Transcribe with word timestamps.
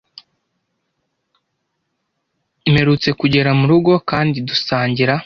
Mperutse 2.71 3.09
kugera 3.19 3.49
murugo 3.59 3.93
kandi 4.09 4.37
dusangira. 4.47 5.13